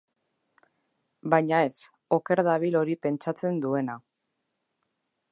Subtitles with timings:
[1.33, 1.75] Baina ez,
[2.17, 3.99] oker dabil hori pentsatzen duena.